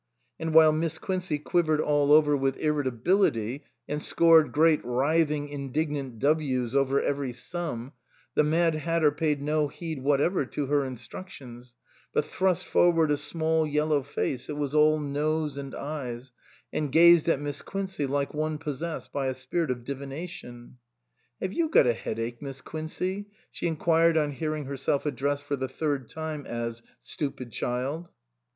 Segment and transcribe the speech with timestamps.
[0.39, 4.51] And while Miss Quincey quivered all over with 282 A PAINFUL MISUNDERSTANDING irritability, and scored
[4.51, 7.93] great writhing, indignant Ws over every sum,
[8.33, 11.75] the Mad Hatter paid no heed whatever to her instructions,
[12.11, 16.31] but thrust forward a small yellow face that was all nose and eyes,
[16.73, 20.79] and gazed at Miss Quincey like one possessed by a spirit of divination.
[21.39, 25.69] "Have you got a headache Miss Quincey?" she inquired on hearing herself addressed for the
[25.69, 28.09] third time as" Stupid child